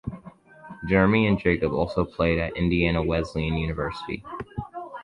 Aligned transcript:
Jeremy 0.89 1.27
and 1.27 1.37
Jacob 1.37 1.73
also 1.73 2.03
played 2.03 2.39
at 2.39 2.57
Indiana 2.57 3.03
Wesleyan 3.03 3.53
University. 3.55 4.23